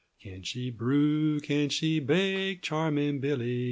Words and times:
Can 0.19 0.41
she 0.41 0.71
brew, 0.71 1.39
can 1.39 1.69
she 1.69 1.99
bake, 1.99 2.63
charming 2.63 3.19
Billy?" 3.19 3.59